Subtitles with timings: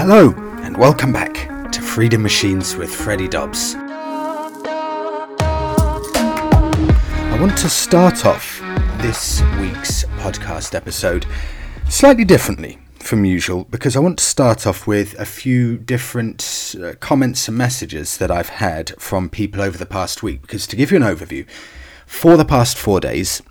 [0.00, 0.30] Hello,
[0.62, 3.74] and welcome back to Freedom Machines with Freddie Dobbs.
[3.74, 3.80] I
[7.40, 8.60] want to start off
[9.02, 11.26] this week's podcast episode
[11.88, 16.92] slightly differently from usual because I want to start off with a few different uh,
[17.00, 20.42] comments and messages that I've had from people over the past week.
[20.42, 21.44] Because to give you an overview,
[22.06, 23.42] for the past four days,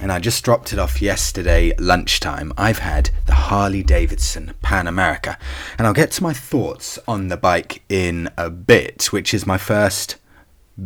[0.00, 5.38] and I just dropped it off yesterday lunchtime, I've had the Harley Davidson Pan America.
[5.78, 9.56] And I'll get to my thoughts on the bike in a bit, which is my
[9.56, 10.16] first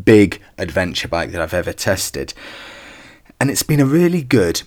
[0.05, 2.34] big adventure bike that I've ever tested.
[3.41, 4.62] And it's been a really good,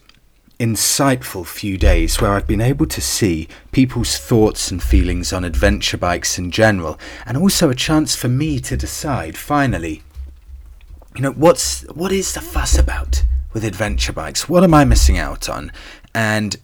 [0.60, 5.98] insightful few days where I've been able to see people's thoughts and feelings on adventure
[5.98, 10.04] bikes in general, and also a chance for me to decide finally,
[11.16, 14.50] you know, what's what is the fuss about with adventure bikes?
[14.50, 15.72] What am I missing out on?
[16.14, 16.58] And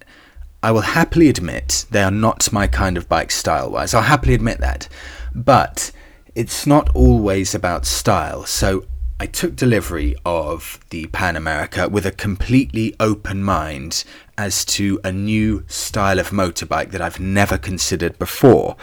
[0.61, 3.93] I will happily admit they are not my kind of bike style wise.
[3.93, 4.89] I'll happily admit that.
[5.33, 5.91] But
[6.35, 8.45] it's not always about style.
[8.45, 8.85] So
[9.21, 14.05] I took delivery of the Pan America with a completely open mind
[14.37, 18.77] as to a new style of motorbike that I've never considered before.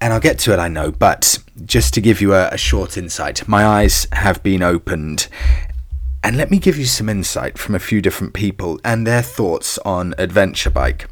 [0.00, 2.98] And I'll get to it, I know, but just to give you a, a short
[2.98, 5.28] insight, my eyes have been opened.
[6.26, 9.78] And let me give you some insight from a few different people and their thoughts
[9.84, 11.08] on Adventure Bike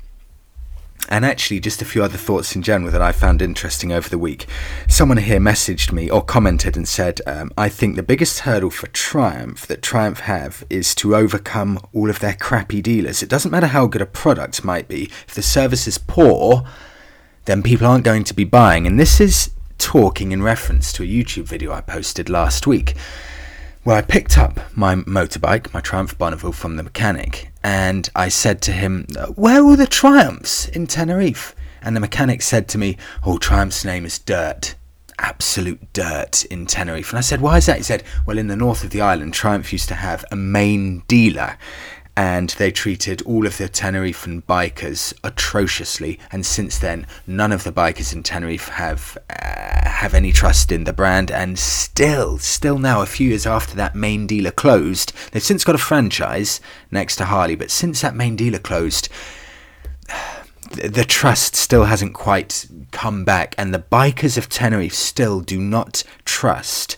[1.09, 4.19] and actually just a few other thoughts in general that I found interesting over the
[4.19, 4.47] week.
[4.89, 8.89] Someone here messaged me or commented and said, um, I think the biggest hurdle for
[8.89, 13.23] Triumph that Triumph have is to overcome all of their crappy dealers.
[13.23, 16.65] It doesn't matter how good a product might be, if the service is poor,
[17.45, 18.85] then people aren't going to be buying.
[18.85, 22.97] And this is talking in reference to a YouTube video I posted last week
[23.85, 28.63] where I picked up my motorbike, my Triumph Bonneville, from the mechanic, and I said
[28.63, 31.55] to him, Where are the Triumphs in Tenerife?
[31.83, 34.75] And the mechanic said to me, Oh, Triumph's name is Dirt.
[35.19, 37.11] Absolute dirt in Tenerife.
[37.11, 37.77] And I said, Why is that?
[37.77, 41.01] He said, Well, in the north of the island, Triumph used to have a main
[41.07, 41.57] dealer
[42.17, 46.19] and they treated all of the Tenerife bikers atrociously.
[46.31, 50.85] And since then, none of the bikers in Tenerife have uh, have any trust in
[50.85, 51.31] the brand.
[51.31, 55.75] And still, still now, a few years after that main dealer closed, they've since got
[55.75, 56.61] a franchise
[56.91, 57.57] next to Harley.
[57.57, 59.09] But since that main dealer closed,
[60.71, 66.05] the trust still hasn't quite come back, and the bikers of Tenerife still do not
[66.25, 66.97] trust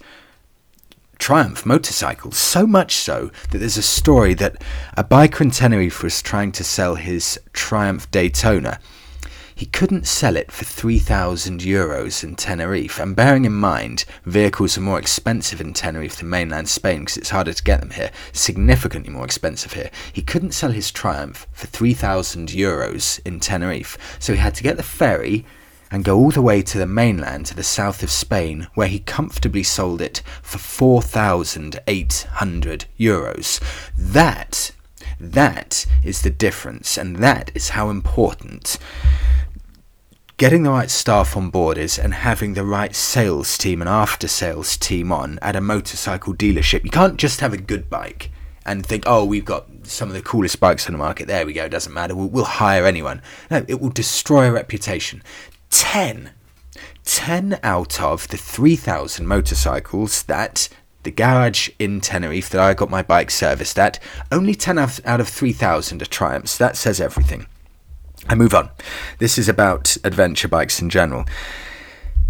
[1.19, 4.63] Triumph motorcycles, so much so that there's a story that
[4.97, 8.79] a biker in Tenerife was trying to sell his Triumph Daytona.
[9.55, 14.83] He couldn't sell it for 3,000 euros in Tenerife, and bearing in mind vehicles are
[14.83, 19.11] more expensive in Tenerife than mainland Spain because it's harder to get them here, significantly
[19.11, 24.39] more expensive here, he couldn't sell his Triumph for 3,000 euros in Tenerife, so he
[24.39, 25.47] had to get the ferry
[25.91, 28.99] and go all the way to the mainland to the south of Spain, where he
[28.99, 33.91] comfortably sold it for 4,800 euros.
[33.97, 34.73] That,
[35.21, 38.79] that is the difference, and that is how important
[40.39, 44.29] getting the right staff on board is and having the right sales team and after
[44.29, 46.85] sales team on at a motorcycle dealership.
[46.85, 48.31] You can't just have a good bike
[48.67, 51.27] and think, oh, we've got some of the coolest bikes on the market.
[51.27, 51.69] There we go.
[51.69, 52.15] Doesn't matter.
[52.15, 53.23] We'll, we'll hire anyone.
[53.51, 55.23] No, it will destroy a reputation.
[55.71, 56.31] 10.
[57.05, 60.69] 10 out of the 3,000 motorcycles that
[61.05, 64.01] the garage in Tenerife that I got my bike serviced at,
[64.33, 66.59] only 10 out of 3,000 are Triumphs.
[66.59, 67.47] That says everything.
[68.29, 68.71] I move on.
[69.19, 71.25] This is about adventure bikes in general.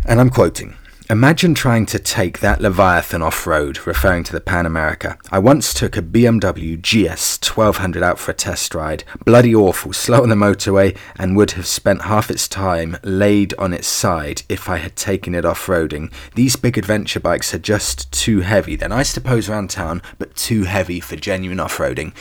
[0.04, 0.76] And I'm quoting
[1.08, 5.16] Imagine trying to take that Leviathan off road, referring to the Pan America.
[5.30, 9.04] I once took a BMW GS 1200 out for a test ride.
[9.24, 13.72] Bloody awful, slow on the motorway, and would have spent half its time laid on
[13.72, 16.12] its side if I had taken it off roading.
[16.34, 18.74] These big adventure bikes are just too heavy.
[18.74, 22.14] They're nice to pose around town, but too heavy for genuine off roading.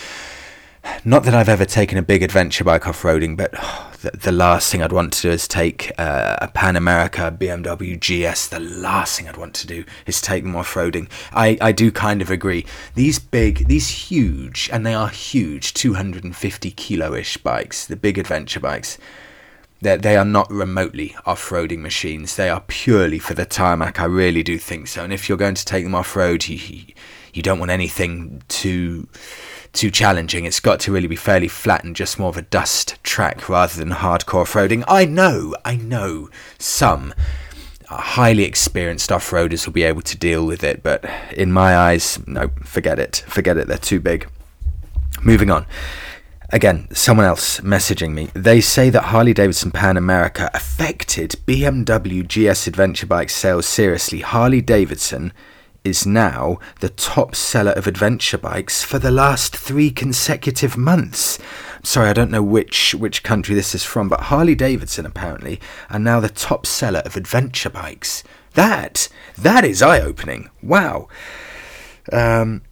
[1.04, 4.32] Not that I've ever taken a big adventure bike off roading, but oh, the, the,
[4.32, 8.48] last thing I'd want to do is take uh, a Pan America BMW GS.
[8.48, 11.10] The last thing I'd want to do is take them off roading.
[11.32, 12.66] I, I do kind of agree.
[12.96, 18.60] These big, these huge, and they are huge, 250 kilo ish bikes, the big adventure
[18.60, 18.98] bikes,
[19.82, 22.36] they they are not remotely off roading machines.
[22.36, 24.00] They are purely for the tarmac.
[24.00, 25.04] I really do think so.
[25.04, 26.86] And if you're going to take them off road, you,
[27.34, 29.08] you don't want anything too
[29.76, 30.46] too challenging.
[30.46, 33.78] It's got to really be fairly flat and just more of a dust track rather
[33.78, 34.84] than hardcore off-roading.
[34.88, 37.14] I know, I know some
[37.90, 42.20] uh, highly experienced off-roaders will be able to deal with it, but in my eyes,
[42.26, 43.24] no, forget it.
[43.28, 43.68] Forget it.
[43.68, 44.28] They're too big.
[45.24, 45.66] Moving on.
[46.50, 48.30] again, someone else messaging me.
[48.34, 54.22] They say that Harley Davidson Pan America affected BMW GS adventure bike sales seriously.
[54.22, 55.34] Harley Davidson
[55.86, 61.38] is now the top seller of adventure bikes for the last three consecutive months.
[61.84, 66.00] Sorry, I don't know which which country this is from, but Harley Davidson apparently are
[66.00, 68.24] now the top seller of adventure bikes.
[68.56, 70.50] That that is eye opening.
[70.64, 71.08] Wow.
[72.12, 72.64] Um,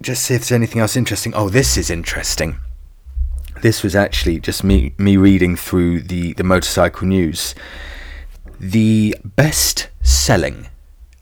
[0.00, 1.34] just see if there's anything else interesting.
[1.34, 2.56] Oh, this is interesting.
[3.60, 7.54] This was actually just me me reading through the the motorcycle news.
[8.58, 10.68] The best selling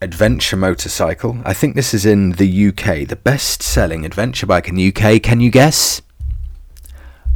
[0.03, 1.39] adventure motorcycle.
[1.45, 3.07] I think this is in the UK.
[3.07, 5.23] The best selling adventure bike in the UK.
[5.23, 6.01] Can you guess?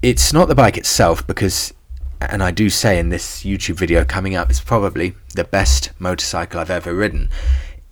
[0.01, 1.73] It's not the bike itself because
[2.21, 6.59] and I do say in this YouTube video coming up, it's probably the best motorcycle
[6.59, 7.29] I've ever ridden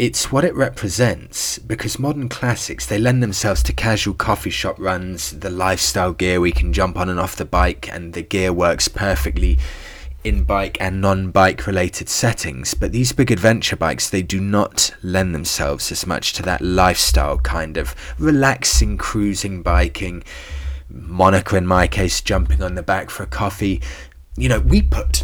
[0.04, 5.32] it's what it represents because modern classics they lend themselves to casual coffee shop runs
[5.40, 8.90] the lifestyle gear we can jump on and off the bike and the gear works
[8.90, 9.58] perfectly
[10.26, 12.74] in bike and non-bike related settings.
[12.74, 17.38] But these big adventure bikes they do not lend themselves as much to that lifestyle
[17.38, 20.22] kind of relaxing cruising biking
[20.90, 23.82] monica in my case jumping on the back for a coffee.
[24.36, 25.24] You know we put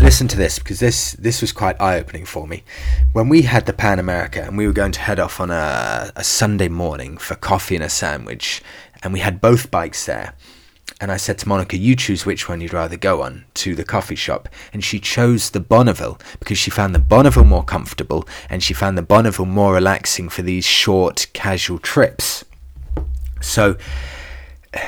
[0.00, 2.62] listen to this because this this was quite eye opening for me.
[3.12, 6.12] When we had the Pan America and we were going to head off on a,
[6.16, 8.62] a Sunday morning for coffee and a sandwich,
[9.02, 10.34] and we had both bikes there.
[11.00, 13.84] And I said to Monica, You choose which one you'd rather go on to the
[13.84, 14.48] coffee shop.
[14.72, 18.96] And she chose the Bonneville because she found the Bonneville more comfortable and she found
[18.96, 22.44] the Bonneville more relaxing for these short, casual trips.
[23.40, 23.76] So,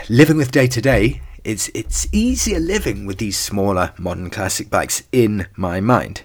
[0.08, 5.04] living with day to day, it's it's easier living with these smaller modern classic bikes
[5.12, 6.24] in my mind.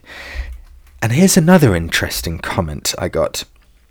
[0.99, 3.43] And here's another interesting comment I got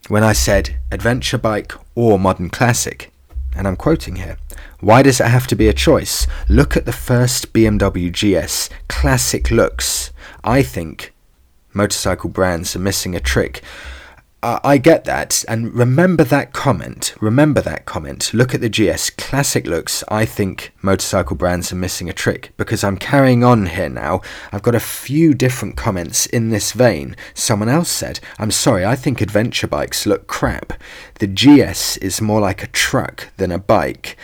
[0.09, 3.13] when I said adventure bike or modern classic.
[3.55, 4.39] And I'm quoting here.
[4.81, 6.27] Why does it have to be a choice?
[6.49, 8.69] Look at the first BMW GS.
[8.89, 10.11] Classic looks.
[10.43, 11.13] I think
[11.73, 13.63] motorcycle brands are missing a trick
[14.43, 17.15] uh, I get that, and remember that comment.
[17.21, 18.33] Remember that comment.
[18.33, 20.03] Look at the GS classic looks.
[20.09, 24.23] I think motorcycle brands are missing a trick because I'm carrying on here now.
[24.51, 27.17] I've got a few different comments in this vein.
[27.35, 30.73] Someone else said, "I'm sorry, I think adventure bikes look crap.
[31.19, 34.17] The GS is more like a truck than a bike."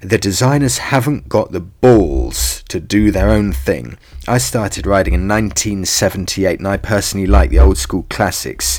[0.00, 3.98] The designers haven't got the balls to do their own thing.
[4.28, 8.78] I started riding in 1978 and I personally like the old school classics.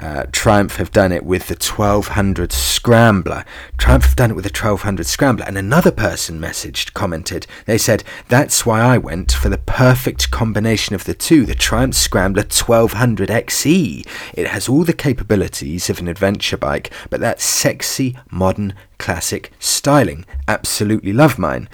[0.00, 3.44] Uh, Triumph have done it with the 1200 Scrambler.
[3.78, 5.44] Triumph have done it with the 1200 Scrambler.
[5.44, 10.94] And another person messaged, commented, they said, That's why I went for the perfect combination
[10.94, 14.06] of the two the Triumph Scrambler 1200 XE.
[14.34, 20.24] It has all the capabilities of an adventure bike, but that sexy, modern, classic styling.
[20.46, 21.68] Absolutely love mine.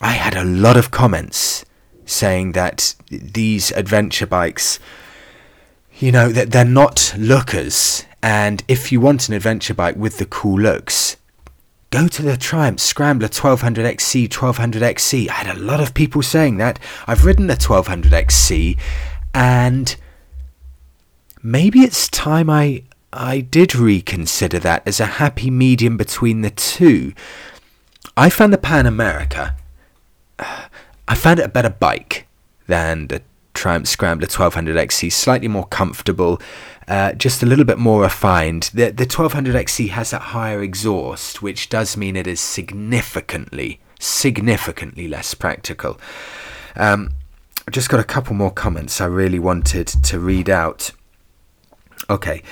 [0.00, 1.64] I had a lot of comments
[2.04, 4.78] saying that these adventure bikes
[5.98, 8.04] you know, that they're not lookers.
[8.22, 11.16] And if you want an adventure bike with the cool looks,
[11.90, 15.28] go to the Triumph Scrambler 1200XC, 1200XC.
[15.28, 16.78] I had a lot of people saying that.
[17.06, 18.78] I've ridden the 1200XC
[19.34, 19.96] and
[21.42, 27.14] maybe it's time I I did reconsider that as a happy medium between the two.
[28.16, 29.54] I found the Pan America
[30.38, 30.66] uh,
[31.08, 32.26] I found it a better bike
[32.66, 33.22] than the
[33.56, 36.40] Triumph Scrambler 1200XC, slightly more comfortable,
[36.86, 38.70] uh, just a little bit more refined.
[38.74, 45.34] The, the 1200XC has that higher exhaust, which does mean it is significantly, significantly less
[45.34, 45.98] practical.
[46.76, 47.10] Um,
[47.66, 50.92] I've just got a couple more comments I really wanted to read out.
[52.08, 52.42] Okay,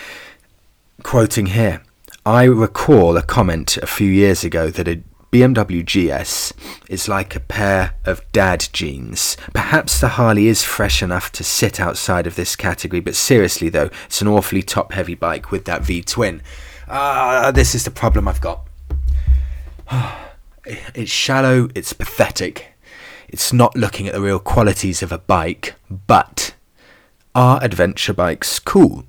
[1.04, 1.82] quoting here.
[2.26, 5.02] I recall a comment a few years ago that a
[5.34, 6.52] BMW GS
[6.88, 9.36] is like a pair of dad jeans.
[9.52, 13.90] Perhaps the Harley is fresh enough to sit outside of this category, but seriously though,
[14.06, 16.40] it's an awfully top heavy bike with that V twin.
[16.86, 18.60] Ah, uh, this is the problem I've got.
[20.94, 22.72] It's shallow, it's pathetic.
[23.28, 26.54] It's not looking at the real qualities of a bike, but
[27.34, 29.04] are adventure bikes cool?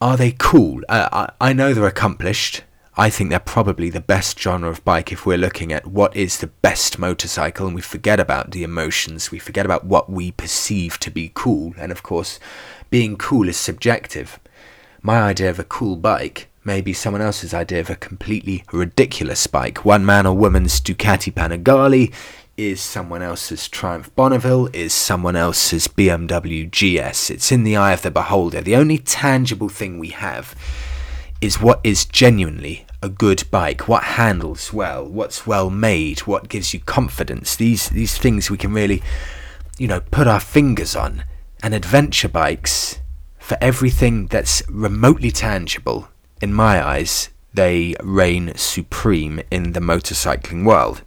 [0.00, 0.82] Are they cool?
[0.88, 2.62] Uh, I, I know they're accomplished.
[3.00, 6.38] I think they're probably the best genre of bike if we're looking at what is
[6.38, 10.98] the best motorcycle and we forget about the emotions, we forget about what we perceive
[10.98, 11.74] to be cool.
[11.78, 12.40] And of course,
[12.90, 14.40] being cool is subjective.
[15.00, 19.46] My idea of a cool bike may be someone else's idea of a completely ridiculous
[19.46, 19.84] bike.
[19.84, 22.12] One man or woman's Ducati Panigale
[22.56, 27.30] is someone else's Triumph Bonneville, is someone else's BMW GS.
[27.30, 28.60] It's in the eye of the beholder.
[28.60, 30.56] The only tangible thing we have
[31.40, 36.74] is what is genuinely a good bike, what handles well, what's well made, what gives
[36.74, 37.54] you confidence.
[37.56, 39.02] These these things we can really,
[39.78, 41.24] you know, put our fingers on.
[41.62, 43.00] And adventure bikes,
[43.38, 46.08] for everything that's remotely tangible,
[46.40, 51.02] in my eyes, they reign supreme in the motorcycling world.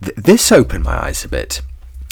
[0.00, 1.62] This opened my eyes a bit.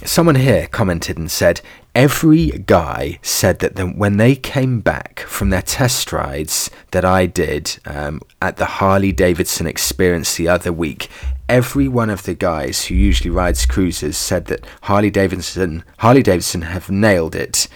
[0.04, 1.60] Someone here commented and said,
[1.98, 7.76] every guy said that when they came back from their test rides that I did
[7.84, 11.10] um, at the Harley Davidson experience the other week,
[11.48, 16.62] every one of the guys who usually rides cruisers said that Harley Davidson Harley Davidson
[16.62, 17.66] have nailed it.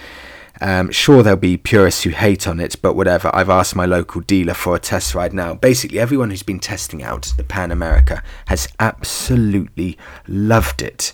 [0.61, 3.29] Um, sure, there'll be purists who hate on it, but whatever.
[3.35, 5.55] I've asked my local dealer for a test ride now.
[5.55, 9.99] Basically, everyone who's been testing out the Pan America has absolutely
[10.29, 11.13] loved it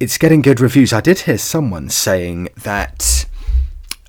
[0.00, 0.92] it's getting good reviews.
[0.92, 3.26] I did hear someone saying that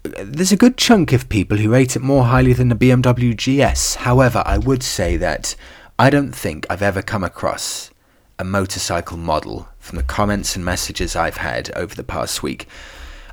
[0.05, 3.35] uh, there's a good chunk of people who rate it more highly than the BMW
[3.35, 3.95] GS.
[3.95, 5.55] However, I would say that
[5.97, 7.89] I don't think I've ever come across
[8.37, 12.67] a motorcycle model from the comments and messages I've had over the past week.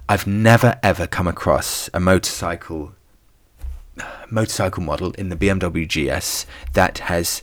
[0.08, 2.94] I've never ever come across a motorcycle
[4.30, 7.42] motorcycle model in the BMW GS that has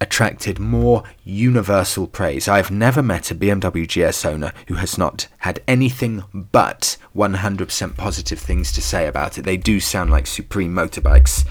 [0.00, 2.48] attracted more universal praise.
[2.48, 7.96] I have never met a BMW GS owner who has not had anything but 100%
[7.96, 9.42] positive things to say about it.
[9.42, 11.44] They do sound like supreme motorbikes.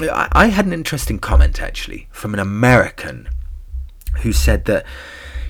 [0.00, 3.28] I, I had an interesting comment actually from an American
[4.18, 4.86] who said that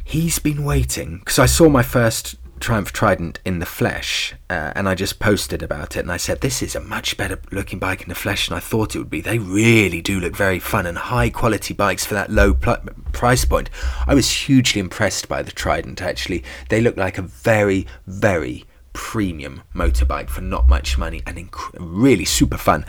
[0.03, 4.89] he's been waiting because I saw my first Triumph Trident in the flesh, uh, and
[4.89, 6.01] I just posted about it.
[6.01, 8.61] And I said, This is a much better looking bike in the flesh than I
[8.61, 9.21] thought it would be.
[9.21, 12.79] They really do look very fun and high quality bikes for that low pl-
[13.13, 13.71] price point.
[14.07, 16.45] I was hugely impressed by the Trident, actually.
[16.69, 22.25] They look like a very, very premium motorbike for not much money and inc- really
[22.25, 22.85] super fun.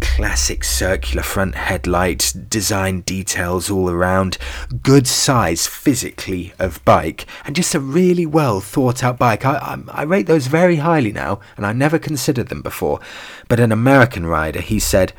[0.00, 4.38] Classic circular front headlights, design details all around,
[4.82, 9.44] good size physically of bike, and just a really well thought out bike.
[9.44, 13.00] I, I, I rate those very highly now, and I never considered them before.
[13.48, 15.12] But an American rider, he said,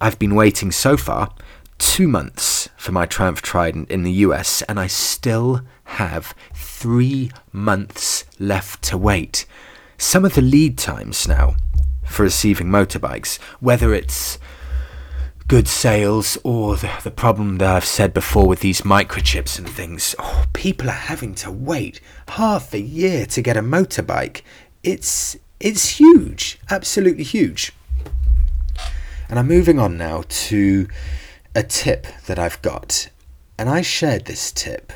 [0.00, 1.32] I've been waiting so far
[1.78, 8.23] two months for my Triumph Trident in the US, and I still have three months
[8.38, 9.46] left to wait.
[9.98, 11.56] Some of the lead times now
[12.04, 14.38] for receiving motorbikes, whether it's
[15.46, 20.14] good sales or the, the problem that I've said before with these microchips and things,
[20.18, 24.42] oh, people are having to wait half a year to get a motorbike.
[24.82, 27.72] It's it's huge, absolutely huge.
[29.28, 30.86] And I'm moving on now to
[31.54, 33.08] a tip that I've got.
[33.58, 34.92] And I shared this tip.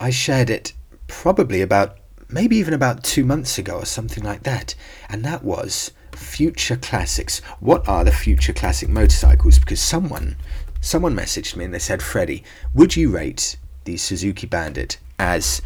[0.00, 0.72] I shared it
[1.06, 1.98] probably about,
[2.32, 4.74] maybe even about two months ago or something like that.
[5.08, 7.40] And that was future classics.
[7.60, 9.58] What are the future classic motorcycles?
[9.58, 10.36] Because someone,
[10.80, 15.62] someone messaged me and they said, Freddie, would you rate the Suzuki Bandit as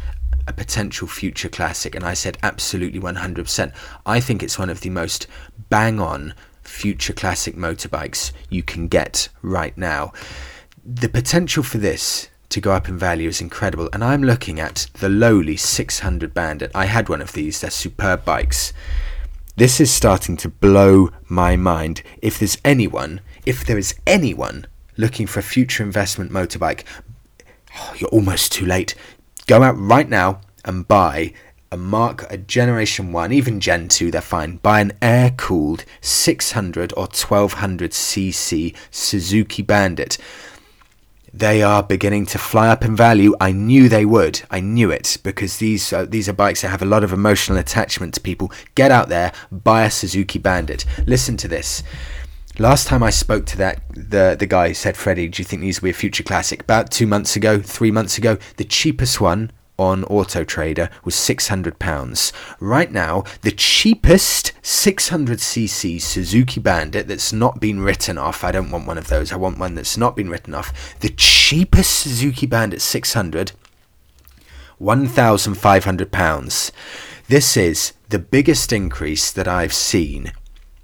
[0.47, 1.95] a potential future classic?
[1.95, 3.73] And I said, absolutely 100%.
[4.05, 5.27] I think it's one of the most
[5.69, 6.33] bang on
[6.63, 10.11] future classic motorbikes you can get right now.
[10.83, 13.89] The potential for this to go up in value is incredible.
[13.93, 16.71] And I'm looking at the lowly 600 Bandit.
[16.73, 18.73] I had one of these, they're superb bikes.
[19.55, 22.03] This is starting to blow my mind.
[22.21, 26.83] If there's anyone, if there is anyone looking for a future investment motorbike,
[27.75, 28.95] oh, you're almost too late.
[29.47, 31.33] Go out right now and buy
[31.71, 34.57] a Mark, a Generation 1, even Gen 2, they're fine.
[34.57, 40.17] Buy an air cooled 600 or 1200cc Suzuki Bandit
[41.39, 43.35] they are beginning to fly up in value.
[43.39, 44.41] I knew they would.
[44.49, 47.57] I knew it because these uh, these are bikes that have a lot of emotional
[47.57, 48.51] attachment to people.
[48.75, 50.85] Get out there, buy a Suzuki Bandit.
[51.05, 51.83] Listen to this.
[52.59, 55.81] Last time I spoke to that the the guy said, "Freddie, do you think these
[55.81, 59.51] will be a future classic?" About two months ago, three months ago, the cheapest one
[59.77, 62.31] on Auto Trader was £600.
[62.59, 68.87] Right now, the cheapest 600cc Suzuki Bandit that's not been written off, I don't want
[68.87, 70.99] one of those, I want one that's not been written off.
[70.99, 73.51] The cheapest Suzuki Bandit 600,
[74.81, 76.71] £1,500.
[77.27, 80.31] This is the biggest increase that I've seen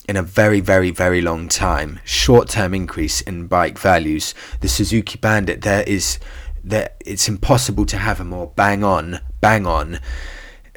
[0.08, 2.00] in a very, very, very long time.
[2.04, 4.34] Short term increase in bike values.
[4.60, 6.20] The Suzuki Bandit, there is
[6.64, 10.00] that it's impossible to have a more bang on, bang on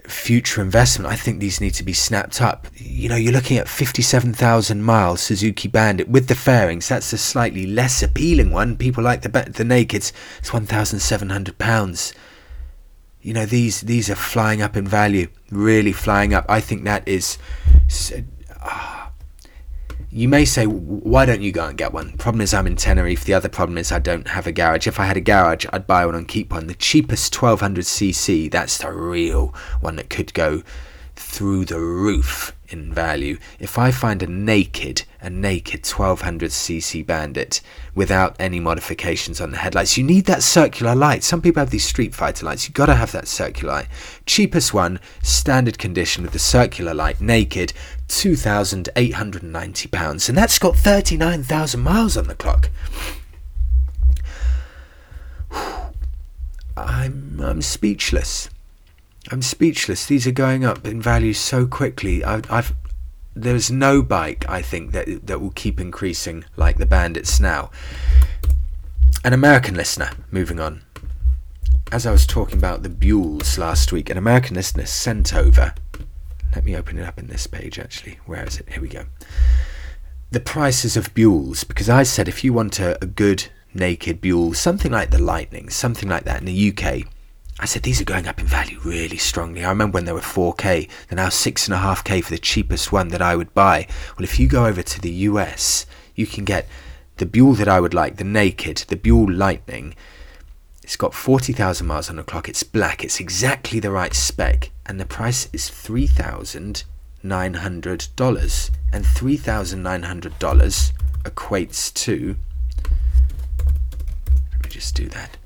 [0.08, 1.12] future investment.
[1.12, 2.66] I think these need to be snapped up.
[2.76, 6.88] You know, you're looking at 57,000 miles Suzuki Bandit with the fairings.
[6.88, 8.76] That's a slightly less appealing one.
[8.76, 10.12] People like the the nakeds.
[10.38, 12.14] It's 1,700 pounds.
[13.20, 16.46] You know, these these are flying up in value, really flying up.
[16.48, 17.38] I think that is.
[18.62, 18.95] Uh,
[20.16, 22.12] you may say, why don't you go and get one?
[22.12, 23.24] Problem is, I'm in Tenerife.
[23.24, 24.86] The other problem is, I don't have a garage.
[24.86, 26.68] If I had a garage, I'd buy one and keep one.
[26.68, 30.62] The cheapest 1200cc, that's the real one that could go
[31.16, 33.38] through the roof in value.
[33.58, 37.62] If I find a naked, a naked 1200cc Bandit
[37.94, 41.24] without any modifications on the headlights, you need that circular light.
[41.24, 42.66] Some people have these Street Fighter lights.
[42.66, 43.88] You've got to have that circular light.
[44.26, 47.72] Cheapest one, standard condition with the circular light, naked,
[48.08, 50.28] £2,890.
[50.28, 52.70] And that's got 39,000 miles on the clock.
[56.76, 58.50] I'm, I'm speechless.
[59.30, 60.06] I'm speechless.
[60.06, 62.24] These are going up in value so quickly.
[62.24, 62.74] I've, I've
[63.34, 67.70] there's no bike I think that that will keep increasing like the Bandits now.
[69.24, 70.82] An American listener, moving on.
[71.90, 75.74] As I was talking about the Buells last week, an American listener sent over.
[76.54, 78.18] Let me open it up in this page actually.
[78.26, 78.70] Where is it?
[78.70, 79.06] Here we go.
[80.30, 84.54] The prices of Buells, because I said if you want a, a good naked Buell,
[84.54, 87.06] something like the Lightning, something like that in the UK,
[87.58, 89.64] I said these are going up in value really strongly.
[89.64, 93.34] I remember when they were 4k, they're now 6.5k for the cheapest one that I
[93.34, 93.88] would buy.
[94.16, 96.68] Well, if you go over to the US, you can get
[97.16, 99.94] the Buell that I would like, the Naked, the Buell Lightning.
[100.82, 102.46] It's got 40,000 miles on the clock.
[102.48, 103.02] It's black.
[103.02, 104.70] It's exactly the right spec.
[104.84, 108.70] And the price is $3,900.
[108.92, 110.92] And $3,900
[111.24, 112.36] equates to.
[114.52, 115.38] Let me just do that.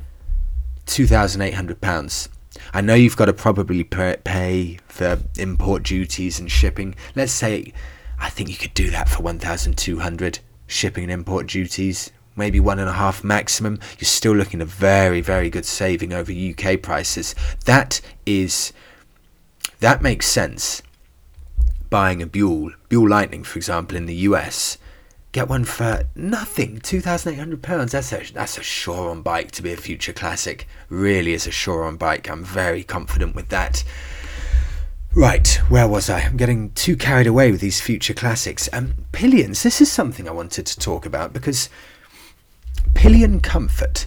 [0.91, 2.29] £2,800.
[2.75, 6.97] I know you've got to probably pay for import duties and shipping.
[7.15, 7.73] Let's say,
[8.19, 12.89] I think you could do that for 1,200 shipping and import duties, maybe one and
[12.89, 13.79] a half maximum.
[13.99, 17.37] You're still looking at a very, very good saving over UK prices.
[17.67, 18.73] That is,
[19.79, 20.83] that makes sense.
[21.89, 24.77] Buying a Buell, Buell Lightning, for example, in the US,
[25.33, 26.81] get one for nothing.
[26.81, 27.93] Two thousand eight hundred pounds.
[27.93, 30.67] That's a that's a sure on bike to be a future classic.
[30.89, 32.31] Really is a sure on bike.
[32.31, 33.85] I'm very confident with that.
[35.13, 36.21] Right, where was I?
[36.21, 38.69] I'm getting too carried away with these future classics.
[38.73, 39.65] Um, pillions.
[39.65, 41.69] This is something I wanted to talk about because
[42.95, 44.07] pillion comfort.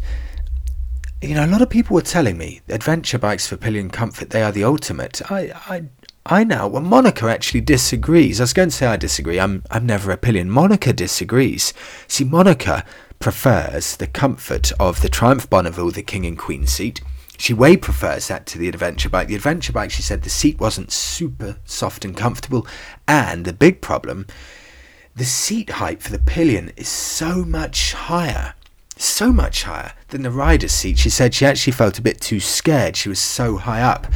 [1.22, 4.30] You know, a lot of people were telling me adventure bikes for pillion comfort.
[4.30, 5.22] They are the ultimate.
[5.30, 5.84] I I
[6.26, 8.40] I now, well, Monica actually disagrees.
[8.40, 9.40] I was going to say I disagree.
[9.40, 10.50] I'm, I'm never a pillion.
[10.50, 11.74] Monica disagrees.
[12.08, 12.86] See, Monica
[13.20, 17.02] prefers the comfort of the Triumph Bonneville, the King and Queen seat.
[17.38, 19.28] She way prefers that to the adventure bike.
[19.28, 22.66] The adventure bike, she said, the seat wasn't super soft and comfortable.
[23.06, 24.26] And the big problem,
[25.16, 28.54] the seat height for the pillion is so much higher,
[28.96, 31.00] so much higher than the rider's seat.
[31.00, 32.96] She said she actually felt a bit too scared.
[32.96, 34.08] She was so high up.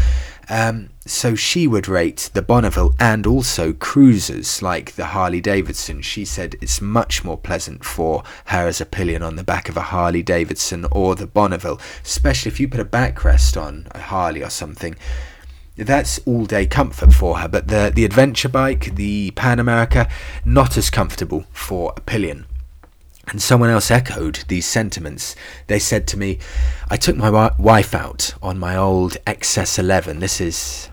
[0.49, 6.01] Um, so she would rate the Bonneville and also cruisers like the Harley Davidson.
[6.01, 9.75] She said it's much more pleasant for her as a pillion on the back of
[9.75, 14.41] a Harley Davidson or the Bonneville, especially if you put a backrest on a Harley
[14.41, 14.95] or something.
[15.75, 20.09] That's all day comfort for her, but the the adventure bike, the Pan America,
[20.43, 22.47] not as comfortable for a pillion.
[23.27, 25.35] And someone else echoed these sentiments.
[25.67, 26.39] They said to me,
[26.89, 30.21] I took my wife out on my old XS11.
[30.21, 30.89] This is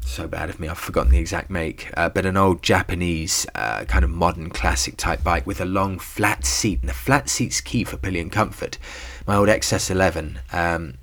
[0.00, 3.84] so bad of me, I've forgotten the exact make, uh, but an old Japanese uh,
[3.84, 6.80] kind of modern classic type bike with a long flat seat.
[6.80, 8.78] And the flat seat's key for pillion comfort.
[9.26, 10.38] My old XS11.
[10.54, 10.94] Um,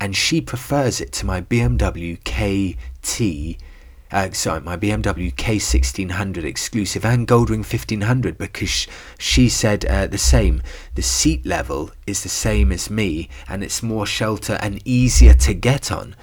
[0.00, 3.62] and she prefers it to my BMW KT
[4.10, 8.86] uh, sorry, my BMW K1600 exclusive and Goldwing 1500 because
[9.18, 10.62] she said uh, the same.
[10.94, 15.54] The seat level is the same as me and it's more shelter and easier to
[15.54, 16.16] get on.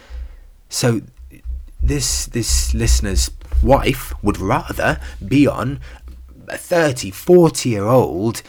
[0.69, 1.01] So
[1.81, 3.29] this this listener's
[3.61, 5.79] wife would rather be on
[6.47, 8.41] a 30, 40 year old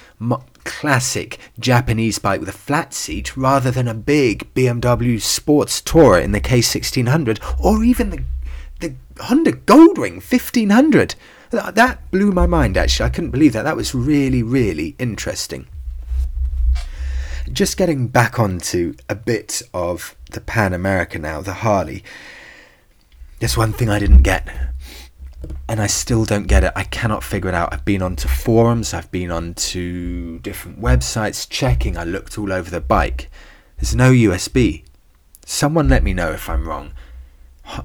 [0.65, 6.33] classic Japanese bike with a flat seat rather than a big BMW Sports Tourer in
[6.33, 8.25] the K1600 or even the
[9.21, 11.15] Honda Goldwing 1500.
[11.51, 13.07] That blew my mind actually.
[13.07, 13.63] I couldn't believe that.
[13.63, 15.67] That was really, really interesting.
[17.53, 22.03] Just getting back onto a bit of the Pan America now, the Harley.
[23.39, 24.49] There's one thing I didn't get,
[25.69, 26.73] and I still don't get it.
[26.75, 27.73] I cannot figure it out.
[27.73, 31.97] I've been onto forums, I've been onto different websites checking.
[31.97, 33.31] I looked all over the bike.
[33.77, 34.85] There's no USB.
[35.45, 36.93] Someone let me know if I'm wrong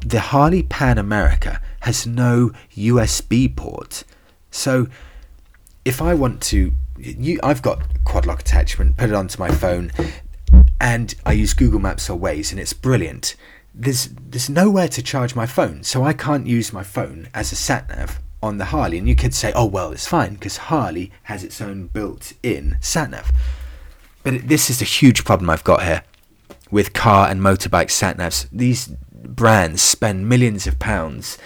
[0.06, 4.04] the Harley Pan America has no USB port.
[4.52, 4.88] So
[5.86, 9.92] if I want to, you, I've got quad lock attachment, put it onto my phone,
[10.80, 13.36] and I use Google Maps or Waze, and it's brilliant.
[13.74, 17.56] There's there's nowhere to charge my phone, so I can't use my phone as a
[17.56, 18.98] sat nav on the Harley.
[18.98, 23.10] And you could say, oh well, it's fine because Harley has its own built-in sat
[23.10, 23.32] nav.
[24.24, 26.04] But it, this is a huge problem I've got here
[26.72, 28.48] with car and motorbike sat navs.
[28.52, 31.38] These brands spend millions of pounds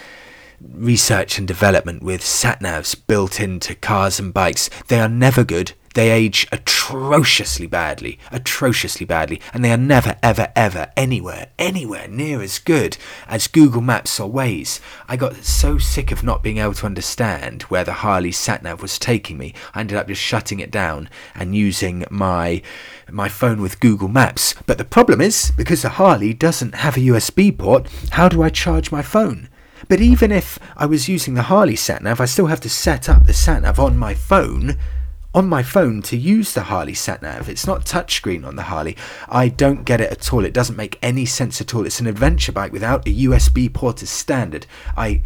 [0.60, 4.70] research and development with sat navs built into cars and bikes.
[4.88, 5.72] They are never good.
[5.96, 12.42] They age atrociously badly, atrociously badly, and they are never, ever, ever anywhere, anywhere near
[12.42, 14.78] as good as Google Maps or Waze.
[15.08, 18.98] I got so sick of not being able to understand where the Harley satnav was
[18.98, 19.54] taking me.
[19.74, 22.60] I ended up just shutting it down and using my
[23.10, 24.54] my phone with Google Maps.
[24.66, 28.50] But the problem is, because the Harley doesn't have a USB port, how do I
[28.50, 29.48] charge my phone?
[29.88, 33.26] But even if I was using the Harley satnav, I still have to set up
[33.26, 34.76] the satnav on my phone
[35.36, 37.46] on my phone to use the Harley SatNav.
[37.46, 38.96] It's not touchscreen on the Harley.
[39.28, 40.46] I don't get it at all.
[40.46, 41.84] It doesn't make any sense at all.
[41.84, 44.66] It's an adventure bike without a USB port as standard.
[44.96, 45.20] I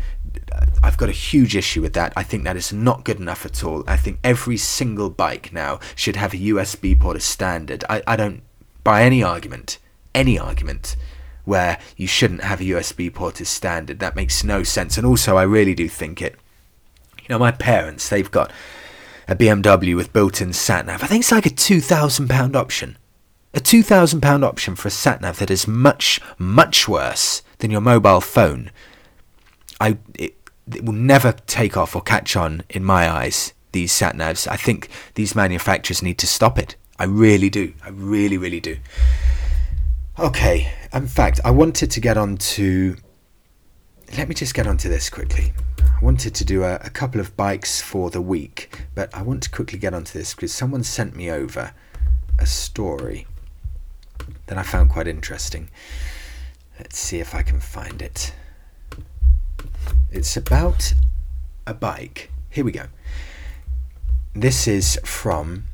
[0.83, 2.13] I've got a huge issue with that.
[2.17, 3.85] I think that is not good enough at all.
[3.87, 7.85] I think every single bike now should have a USB port as standard.
[7.89, 8.43] I, I don't
[8.83, 9.79] buy any argument,
[10.13, 10.97] any argument
[11.45, 13.99] where you shouldn't have a USB port as standard.
[13.99, 14.97] That makes no sense.
[14.97, 16.37] And also I really do think it
[17.31, 18.51] you know, my parents, they've got
[19.29, 21.05] a BMW with built-in sat-nav.
[21.05, 22.99] I think it's like a £2,000 option.
[23.55, 28.73] A £2,000 option for a sat-nav that is much, much worse than your mobile phone.
[29.81, 30.35] I, it,
[30.75, 34.49] it will never take off or catch on in my eyes, these sat-navs.
[34.49, 36.75] I think these manufacturers need to stop it.
[36.99, 37.75] I really do.
[37.85, 38.79] I really, really do.
[40.21, 42.95] Okay, in fact, I wanted to get on to...
[44.19, 45.55] Let me just get onto this quickly.
[45.79, 49.43] I wanted to do a, a, couple of bikes for the week, but I want
[49.45, 51.73] to quickly get onto this because someone sent me over
[52.39, 53.27] a story
[54.45, 55.71] that I found quite interesting.
[56.79, 58.35] Let's see if I can find it.
[60.13, 60.93] It's about
[61.67, 62.31] a bike.
[62.51, 62.89] Here we go.
[64.35, 65.65] This is from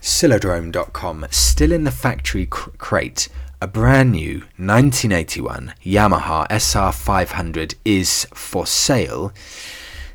[0.00, 3.28] Silodrome.com, still in the factory cr- crate
[3.62, 9.32] a brand new 1981 Yamaha SR500 is for sale.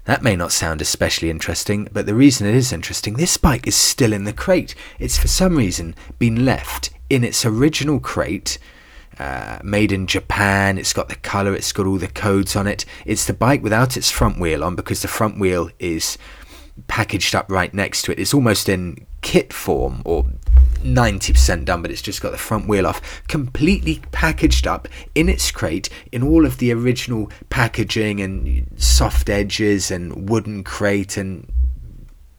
[0.03, 3.73] That may not sound especially interesting, but the reason it is interesting, this bike is
[3.73, 4.75] still in the crate.
[4.99, 8.57] It's for some reason been left in its original crate,
[9.17, 10.77] uh, made in Japan.
[10.77, 12.83] It's got the colour, it's got all the codes on it.
[13.05, 16.17] It's the bike without its front wheel on because the front wheel is
[16.87, 18.19] packaged up right next to it.
[18.19, 20.25] It's almost in kit form or
[20.77, 25.51] 90% done, but it's just got the front wheel off, completely packaged up in its
[25.51, 31.51] crate in all of the original packaging and soft edges and wooden crate and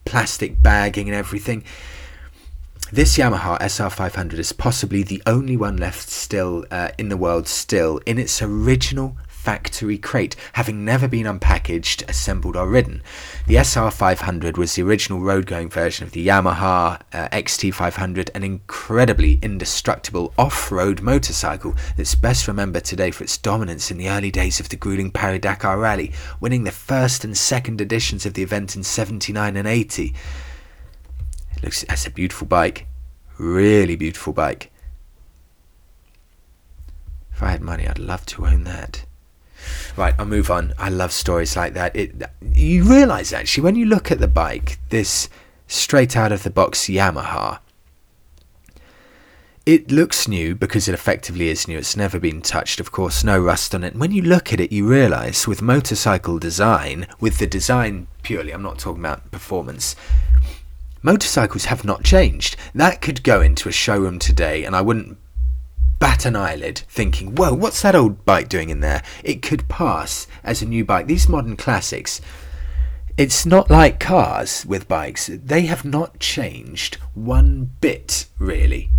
[0.05, 1.62] plastic bagging and everything.
[2.90, 8.01] this Yamaha SR500 is possibly the only one left still uh, in the world still
[8.07, 9.16] in its original
[9.48, 13.02] factory crate, having never been unpackaged, assembled, or ridden.
[13.46, 19.38] The SR500 was the original road going version of the Yamaha uh, XT500, an incredibly
[19.40, 24.61] indestructible off road motorcycle that's best remembered today for its dominance in the early days
[24.61, 28.76] of the grueling Paris Dakar Rally, winning the first and second editions of the event
[28.76, 30.14] in 79 and 80.
[31.56, 32.87] It looks, that's a beautiful bike.
[33.38, 34.70] Really beautiful bike.
[37.32, 39.06] If I had money, I'd love to own that.
[39.98, 40.74] Right, I'll move on.
[40.78, 41.96] I love stories like that.
[41.96, 42.22] It,
[42.54, 45.28] you realise actually when you look at the bike, this
[45.66, 47.58] straight out of the box Yamaha,
[49.66, 51.78] it looks new because it effectively is new.
[51.78, 53.96] It's never been touched, of course, no rust on it.
[53.96, 58.62] When you look at it, you realise with motorcycle design, with the design purely, I'm
[58.62, 59.96] not talking about performance,
[61.02, 62.54] motorcycles have not changed.
[62.72, 65.18] That could go into a showroom today, and I wouldn't
[65.98, 69.02] bat an eyelid thinking, whoa, what's that old bike doing in there?
[69.24, 71.06] It could pass as a new bike.
[71.06, 72.20] These modern classics,
[73.16, 75.26] it's not like cars with bikes.
[75.26, 78.90] They have not changed one bit, really,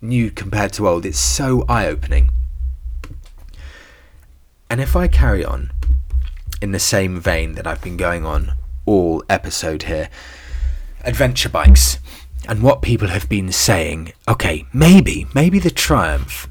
[0.00, 1.06] new compared to old.
[1.06, 2.30] It's so eye opening.
[4.70, 5.70] And if I carry on
[6.60, 10.10] in the same vein that I've been going on all episode here,
[11.04, 11.98] adventure bikes
[12.48, 16.47] and what people have been saying, okay, maybe, maybe the Triumph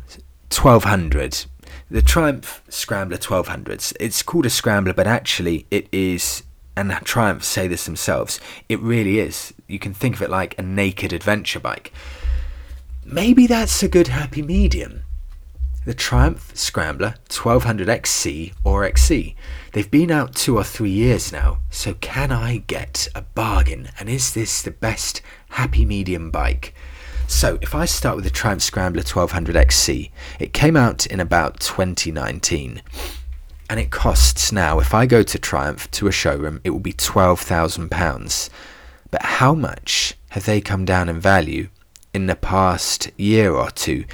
[0.49, 1.45] 1200,
[1.89, 6.43] the Triumph Scrambler 1200s, it's called a Scrambler, but actually it is,
[6.75, 9.53] and Triumph say this themselves, it really is.
[9.67, 11.93] You can think of it like a naked adventure bike.
[13.05, 15.03] Maybe that's a good happy medium.
[15.85, 19.35] The Triumph Scrambler 1200XC or XC.
[19.71, 23.89] They've been out two or three years now, so can I get a bargain?
[23.97, 26.73] And is this the best happy medium bike?
[27.29, 32.81] So, if I start with the Triumph Scrambler 1200XC, it came out in about 2019.
[33.69, 36.93] And it costs now, if I go to Triumph to a showroom, it will be
[36.93, 38.49] £12,000.
[39.11, 41.67] But how much have they come down in value
[42.13, 44.05] in the past year or two?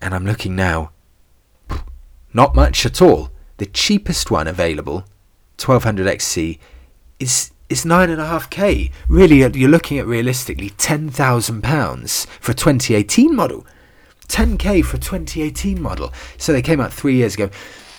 [0.00, 0.92] And I'm looking now,
[2.32, 3.30] not much at all.
[3.56, 5.04] The cheapest one available,
[5.58, 6.60] 1200XC,
[7.18, 8.90] is is nine and a half k.
[9.08, 13.66] Really, uh, you're looking at realistically ten thousand pounds for a 2018 model.
[14.28, 16.12] 10k for a 2018 model.
[16.36, 17.50] So they came out three years ago.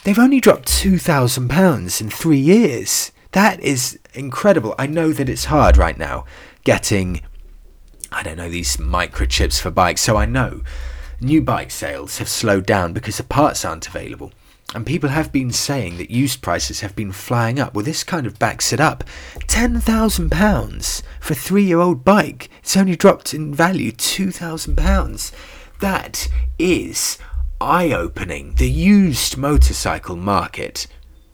[0.03, 3.12] They've only dropped two thousand pounds in three years.
[3.32, 4.73] That is incredible.
[4.79, 6.25] I know that it's hard right now
[6.63, 7.21] getting,
[8.12, 10.01] I don't know, these microchips for bikes.
[10.01, 10.62] So I know
[11.21, 14.32] new bike sales have slowed down because the parts aren't available.
[14.75, 17.73] And people have been saying that used prices have been flying up.
[17.73, 19.03] Well, this kind of backs it up.
[19.47, 22.49] £10,000 for a three year old bike.
[22.60, 25.32] It's only dropped in value £2,000.
[25.79, 26.27] That
[26.60, 27.17] is
[27.60, 28.53] eye opening.
[28.55, 30.86] The used motorcycle market.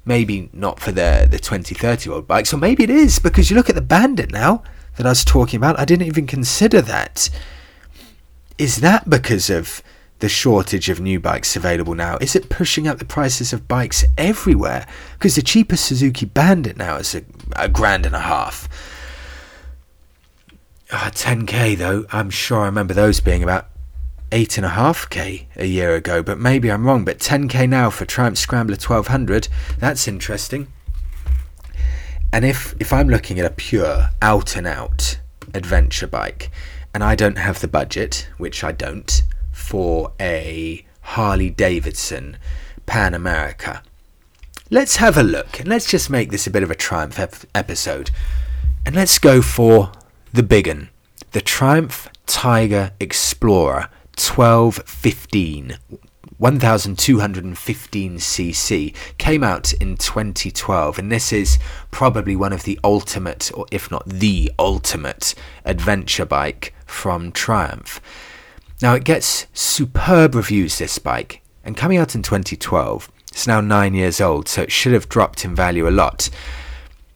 [0.05, 3.49] Maybe not for the, the 20, 30 year old bikes, or maybe it is because
[3.49, 4.63] you look at the Bandit now
[4.95, 5.79] that I was talking about.
[5.79, 7.29] I didn't even consider that.
[8.57, 9.81] Is that because of
[10.19, 12.17] the shortage of new bikes available now?
[12.17, 14.87] Is it pushing up the prices of bikes everywhere?
[15.13, 17.23] Because the cheapest Suzuki Bandit now is a,
[17.55, 18.69] a grand and a half.
[20.91, 23.67] Oh, ah, 10k though, I'm sure I remember those being about
[24.31, 27.05] 8.5k a year ago, but maybe I'm wrong.
[27.05, 29.47] But 10k now for Triumph Scrambler 1200,
[29.79, 30.67] that's interesting.
[32.31, 35.19] And if, if I'm looking at a pure out and out
[35.53, 36.51] adventure bike,
[36.93, 39.21] and I don't have the budget, which I don't,
[39.55, 42.37] for a Harley Davidson
[42.85, 43.81] Pan America.
[44.69, 47.45] Let's have a look and let's just make this a bit of a Triumph ep-
[47.55, 48.11] episode.
[48.85, 49.93] And let's go for
[50.33, 50.89] the big one
[51.31, 53.87] the Triumph Tiger Explorer
[54.17, 55.77] 1215.
[56.41, 61.57] 1215cc came out in 2012 and this is
[61.91, 68.01] probably one of the ultimate or if not the ultimate adventure bike from Triumph.
[68.81, 73.93] Now, it gets superb reviews, this bike, and coming out in 2012, it's now nine
[73.93, 76.29] years old, so it should have dropped in value a lot.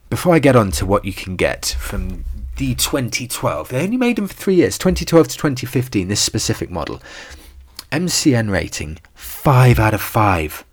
[0.10, 2.24] Before I get on to what you can get from
[2.58, 7.02] the 2012, they only made them for three years, 2012 to 2015, this specific model.
[7.92, 10.66] MCN rating 5 out of 5.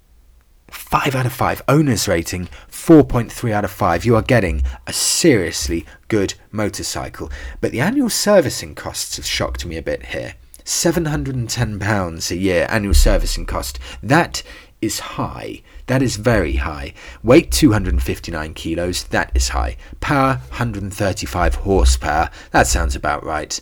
[0.68, 1.62] 5 out of 5.
[1.68, 4.04] Owner's rating 4.3 out of 5.
[4.04, 7.30] You are getting a seriously good motorcycle.
[7.60, 10.34] But the annual servicing costs have shocked me a bit here.
[10.66, 13.78] £710 a year annual servicing cost.
[14.02, 14.42] That
[14.82, 16.94] is high That is very high.
[17.22, 19.04] Weight 259 kilos.
[19.04, 19.76] That is high.
[20.00, 22.30] Power 135 horsepower.
[22.50, 23.60] That sounds about right.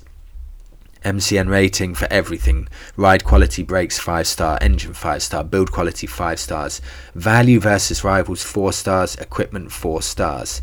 [1.04, 2.66] MCN rating for everything.
[2.96, 6.80] Ride quality brakes 5 star, engine 5 star, build quality 5 stars.
[7.14, 10.62] Value versus rivals 4 stars, equipment 4 stars.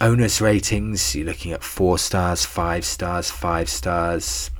[0.00, 4.50] Owners ratings, you're looking at 4 stars, 5 stars, 5 stars,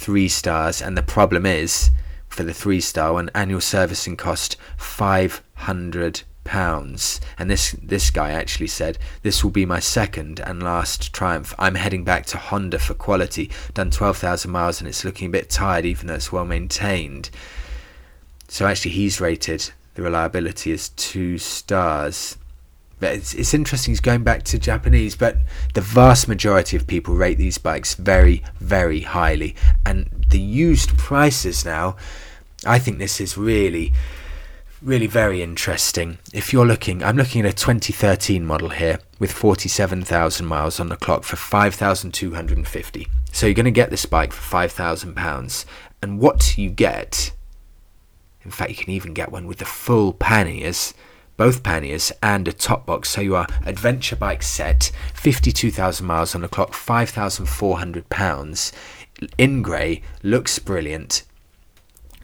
[0.00, 0.80] 3 stars.
[0.80, 1.90] And the problem is,
[2.28, 7.20] for the 3 star one, annual servicing cost 500 pounds.
[7.38, 11.54] And this this guy actually said, "This will be my second and last Triumph.
[11.58, 13.50] I'm heading back to Honda for quality.
[13.74, 17.28] Done 12,000 miles and it's looking a bit tired, even though it's well maintained."
[18.48, 22.36] So actually, he's rated the reliability as two stars.
[23.00, 23.92] But it's, it's interesting.
[23.92, 25.38] He's going back to Japanese, but
[25.74, 29.56] the vast majority of people rate these bikes very, very highly.
[29.84, 31.96] And the used prices now,
[32.64, 33.92] I think this is really
[34.82, 36.18] really very interesting.
[36.32, 40.96] If you're looking, I'm looking at a 2013 model here with 47,000 miles on the
[40.96, 43.06] clock for 5,250.
[43.32, 45.66] So you're going to get this bike for 5,000 pounds,
[46.02, 47.32] and what you get,
[48.42, 50.94] in fact, you can even get one with the full panniers,
[51.40, 53.08] both panniers and a top box.
[53.08, 58.72] So you are adventure bike set, 52,000 miles on the clock, 5,400 pounds,
[59.38, 61.22] in grey, looks brilliant.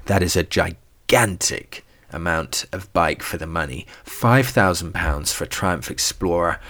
[0.05, 3.87] That is a gigantic amount of bike for the money.
[4.05, 6.61] £5,000 for a Triumph Explorer.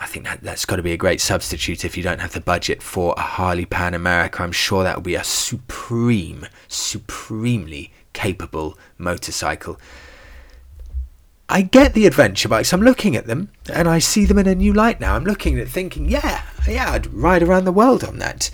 [0.00, 2.40] I think that, that's got to be a great substitute if you don't have the
[2.42, 4.42] budget for a Harley Pan America.
[4.42, 9.78] I'm sure that will be a supreme, supremely capable motorcycle.
[11.50, 12.72] I get the adventure bikes.
[12.72, 15.14] I'm looking at them and I see them in a new light now.
[15.14, 18.50] I'm looking at thinking, yeah, yeah, I'd ride around the world on that.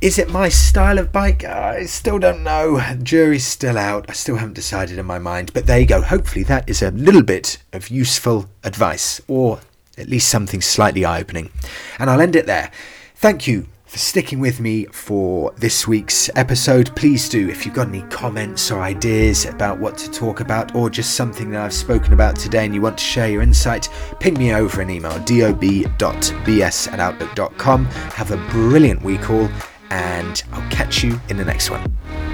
[0.00, 1.44] Is it my style of bike?
[1.44, 2.80] I still don't know.
[3.02, 4.06] Jury's still out.
[4.08, 5.52] I still haven't decided in my mind.
[5.52, 6.02] But there you go.
[6.02, 9.60] Hopefully, that is a little bit of useful advice, or
[9.96, 11.50] at least something slightly eye opening.
[11.98, 12.70] And I'll end it there.
[13.14, 16.90] Thank you for sticking with me for this week's episode.
[16.96, 20.90] Please do, if you've got any comments or ideas about what to talk about, or
[20.90, 24.34] just something that I've spoken about today and you want to share your insight, ping
[24.34, 27.84] me over an email dob.bs at outlook.com.
[27.84, 29.48] Have a brilliant week all
[29.90, 32.33] and I'll catch you in the next one.